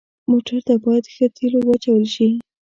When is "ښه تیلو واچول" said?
1.13-2.03